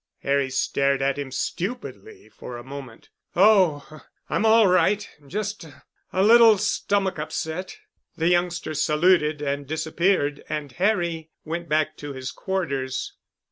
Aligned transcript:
Harry 0.23 0.49
stared 0.49 0.99
at 0.99 1.19
him 1.19 1.29
stupidly 1.31 2.27
for 2.27 2.57
a 2.57 2.63
moment. 2.63 3.09
"Oh, 3.35 4.01
I'm 4.31 4.47
all 4.47 4.65
right—just—er—a 4.65 6.23
little 6.23 6.57
stomach 6.57 7.19
upset——" 7.19 7.77
The 8.17 8.29
youngster 8.29 8.73
saluted 8.73 9.43
and 9.43 9.67
disappeared 9.67 10.43
and 10.49 10.71
Harry 10.71 11.29
went 11.45 11.69
back 11.69 11.97
to 11.97 12.13
his 12.13 12.31
quarters. 12.31 13.13